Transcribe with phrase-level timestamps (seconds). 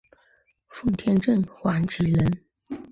[0.67, 2.43] 奉天正黄旗人。